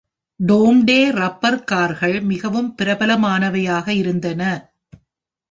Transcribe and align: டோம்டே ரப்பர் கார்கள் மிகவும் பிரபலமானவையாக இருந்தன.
டோம்டே 0.39 1.09
ரப்பர் 1.11 1.63
கார்கள் 1.63 2.21
மிகவும் 2.21 2.75
பிரபலமானவையாக 2.81 3.87
இருந்தன. 3.93 4.41